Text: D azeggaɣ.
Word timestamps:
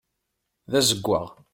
D 0.71 0.73
azeggaɣ. 0.79 1.27